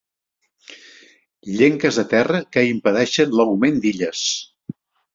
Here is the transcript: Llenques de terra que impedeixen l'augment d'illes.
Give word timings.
Llenques 1.59 2.01
de 2.01 2.07
terra 2.15 2.41
que 2.57 2.65
impedeixen 2.73 3.39
l'augment 3.39 3.81
d'illes. 3.85 4.29